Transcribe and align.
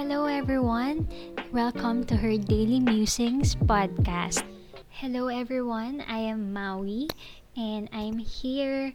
Hello, 0.00 0.24
everyone. 0.24 1.04
Welcome 1.52 2.08
to 2.08 2.16
her 2.16 2.40
Daily 2.40 2.80
Musings 2.80 3.52
podcast. 3.54 4.40
Hello, 4.88 5.28
everyone. 5.28 6.00
I 6.08 6.24
am 6.24 6.56
Maui, 6.56 7.12
and 7.52 7.84
I'm 7.92 8.16
here 8.16 8.94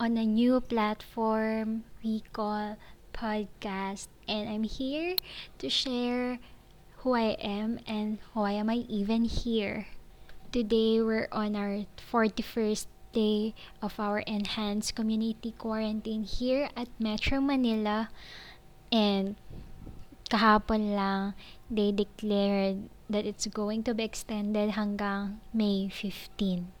on 0.00 0.18
a 0.18 0.26
new 0.26 0.58
platform 0.60 1.84
we 2.02 2.26
call 2.34 2.74
podcast. 3.14 4.08
And 4.26 4.50
I'm 4.50 4.64
here 4.64 5.14
to 5.62 5.70
share 5.70 6.40
who 7.06 7.14
I 7.14 7.38
am 7.38 7.78
and 7.86 8.18
why 8.34 8.58
am 8.58 8.68
I 8.68 8.82
even 8.90 9.22
here. 9.22 9.86
Today, 10.50 11.00
we're 11.00 11.30
on 11.30 11.54
our 11.54 11.86
41st 12.10 12.90
day 13.14 13.54
of 13.80 13.94
our 14.00 14.18
enhanced 14.26 14.96
community 14.96 15.54
quarantine 15.54 16.24
here 16.24 16.68
at 16.76 16.88
Metro 16.98 17.38
Manila. 17.38 18.10
And 18.90 19.36
kahapon 20.32 20.96
lang, 20.96 21.36
they 21.68 21.92
declared 21.92 22.88
that 23.12 23.28
it's 23.28 23.44
going 23.52 23.84
to 23.84 23.92
be 23.92 24.00
extended 24.00 24.72
hanggang 24.72 25.44
May 25.52 25.92
15. 25.92 26.72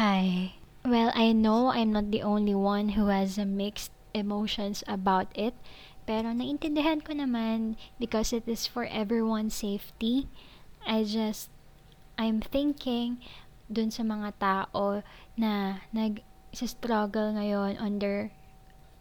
Hi. 0.00 0.56
Well, 0.80 1.12
I 1.12 1.36
know 1.36 1.68
I'm 1.68 1.92
not 1.92 2.08
the 2.08 2.24
only 2.24 2.56
one 2.56 2.96
who 2.96 3.12
has 3.12 3.36
mixed 3.36 3.92
emotions 4.16 4.80
about 4.88 5.28
it, 5.36 5.52
pero 6.08 6.32
naintindihan 6.32 7.04
ko 7.04 7.12
naman 7.12 7.76
because 8.00 8.32
it 8.32 8.48
is 8.48 8.64
for 8.64 8.88
everyone's 8.88 9.60
safety. 9.60 10.32
I 10.88 11.04
just, 11.04 11.52
I'm 12.16 12.40
thinking 12.40 13.20
dun 13.68 13.92
sa 13.92 14.02
mga 14.02 14.40
tao 14.40 15.04
na 15.36 15.84
nag-struggle 15.92 17.36
ngayon 17.36 17.76
on 17.76 18.00
their 18.00 18.32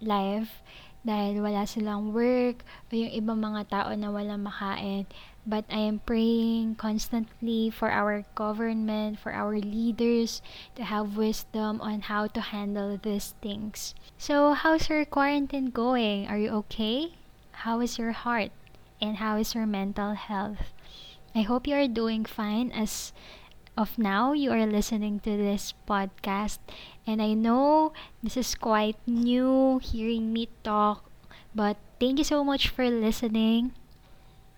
life 0.03 0.59
dahil 1.03 1.39
wala 1.39 1.63
silang 1.63 2.11
work 2.11 2.67
o 2.87 2.95
yung 2.95 3.13
ibang 3.15 3.39
mga 3.39 3.71
tao 3.71 3.89
na 3.95 4.11
walang 4.11 4.43
makain. 4.43 5.07
But 5.47 5.65
I 5.71 5.87
am 5.87 6.03
praying 6.05 6.75
constantly 6.75 7.71
for 7.71 7.89
our 7.89 8.27
government, 8.35 9.17
for 9.17 9.31
our 9.31 9.57
leaders 9.57 10.43
to 10.75 10.83
have 10.83 11.17
wisdom 11.17 11.81
on 11.81 12.11
how 12.11 12.27
to 12.27 12.41
handle 12.53 12.99
these 13.01 13.33
things. 13.41 13.95
So, 14.19 14.53
how's 14.53 14.89
your 14.91 15.05
quarantine 15.05 15.71
going? 15.71 16.27
Are 16.27 16.37
you 16.37 16.51
okay? 16.67 17.17
How 17.65 17.79
is 17.79 17.97
your 17.97 18.11
heart? 18.11 18.51
And 19.01 19.17
how 19.17 19.39
is 19.39 19.55
your 19.55 19.65
mental 19.65 20.13
health? 20.13 20.75
I 21.33 21.41
hope 21.41 21.65
you 21.65 21.75
are 21.75 21.87
doing 21.87 22.25
fine 22.25 22.69
as 22.75 23.13
of 23.79 23.97
now 23.97 24.33
you 24.35 24.51
are 24.51 24.67
listening 24.67 25.23
to 25.23 25.39
this 25.39 25.73
podcast 25.87 26.59
and 27.07 27.21
I 27.21 27.31
know 27.31 27.93
this 28.21 28.35
is 28.35 28.53
quite 28.53 28.99
new 29.07 29.79
hearing 29.79 30.33
me 30.33 30.49
talk 30.67 31.07
but 31.55 31.77
thank 31.95 32.19
you 32.19 32.27
so 32.27 32.43
much 32.43 32.67
for 32.67 32.91
listening 32.91 33.71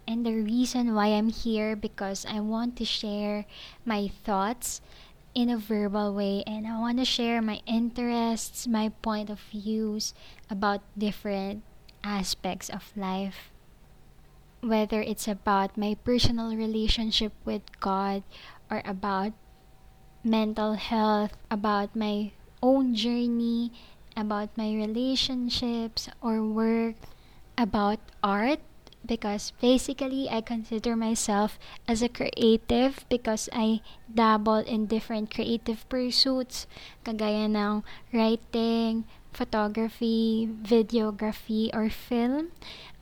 and 0.08 0.26
the 0.26 0.34
reason 0.34 0.96
why 0.96 1.14
I'm 1.14 1.30
here 1.30 1.76
because 1.76 2.26
I 2.26 2.40
want 2.40 2.76
to 2.78 2.86
share 2.86 3.46
my 3.86 4.10
thoughts 4.26 4.82
in 5.34 5.50
a 5.50 5.58
verbal 5.58 6.14
way 6.14 6.44
and 6.48 6.68
I 6.68 6.80
want 6.80 6.98
to 6.98 7.06
share 7.06 7.42
my 7.42 7.62
interests, 7.66 8.68
my 8.68 8.90
point 9.02 9.30
of 9.30 9.40
views 9.40 10.14
about 10.50 10.82
different 10.98 11.64
aspects 12.04 12.70
of 12.70 12.92
life. 12.98 13.52
Whether 14.62 15.02
it's 15.02 15.28
about 15.28 15.78
my 15.78 15.96
personal 16.04 16.56
relationship 16.56 17.34
with 17.46 17.64
God 17.80 18.24
or 18.72 18.82
about 18.86 19.34
mental 20.24 20.74
health, 20.74 21.36
about 21.52 21.94
my 21.96 22.32
own 22.64 22.96
journey, 22.96 23.72
about 24.16 24.50
my 24.56 24.72
relationships 24.74 26.10
or 26.22 26.42
work, 26.42 26.96
about 27.58 28.00
art 28.24 28.60
because 29.06 29.52
basically 29.62 30.30
I 30.30 30.42
consider 30.42 30.96
myself 30.96 31.58
as 31.88 32.02
a 32.02 32.10
creative 32.10 33.04
because 33.10 33.50
I 33.52 33.82
dabble 34.08 34.64
in 34.64 34.86
different 34.86 35.34
creative 35.34 35.88
pursuits 35.90 36.68
kagaya 37.04 37.50
ng 37.50 37.84
writing, 38.14 39.06
photography, 39.34 40.48
videography 40.48 41.74
or 41.74 41.90
film 41.90 42.54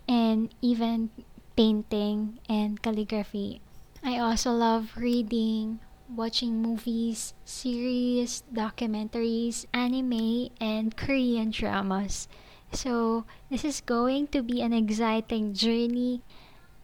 and 0.08 0.50
even 0.62 1.12
painting 1.56 2.40
and 2.48 2.82
calligraphy. 2.82 3.62
I 4.04 4.18
also 4.18 4.52
love 4.52 4.96
reading, 4.96 5.80
watching 6.08 6.62
movies, 6.62 7.34
series, 7.44 8.44
documentaries, 8.54 9.66
anime, 9.74 10.50
and 10.60 10.96
Korean 10.96 11.52
dramas. 11.52 12.28
So, 12.72 13.26
this 13.50 13.66
is 13.66 13.82
going 13.82 14.28
to 14.28 14.42
be 14.42 14.62
an 14.62 14.74
exciting 14.74 15.54
journey, 15.54 16.22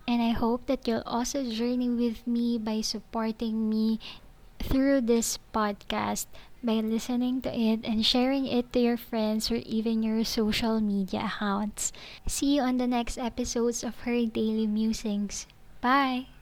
and 0.07 0.21
I 0.21 0.31
hope 0.31 0.65
that 0.67 0.87
you'll 0.87 1.05
also 1.05 1.43
journey 1.49 1.89
with 1.89 2.25
me 2.27 2.57
by 2.57 2.81
supporting 2.81 3.69
me 3.69 3.99
through 4.59 5.01
this 5.01 5.37
podcast 5.53 6.25
by 6.63 6.81
listening 6.81 7.41
to 7.41 7.53
it 7.53 7.85
and 7.85 8.03
sharing 8.03 8.47
it 8.47 8.73
to 8.73 8.79
your 8.79 8.97
friends 8.97 9.51
or 9.51 9.61
even 9.61 10.01
your 10.01 10.23
social 10.25 10.81
media 10.81 11.29
accounts. 11.29 11.93
See 12.25 12.57
you 12.57 12.63
on 12.63 12.77
the 12.77 12.87
next 12.87 13.17
episodes 13.17 13.83
of 13.83 13.93
Her 14.01 14.25
Daily 14.25 14.65
Musings. 14.65 15.45
Bye! 15.79 16.34